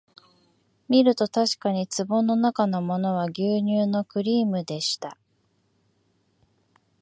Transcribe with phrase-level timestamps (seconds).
[0.89, 5.15] みるとたしかに壺のなかのものは牛乳のクリームでした